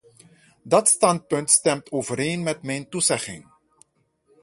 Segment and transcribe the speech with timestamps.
[0.63, 3.45] Dat standpunt stemt overeen met mijn toezegging.